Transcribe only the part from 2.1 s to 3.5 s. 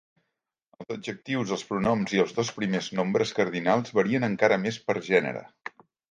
i els dos primers nombres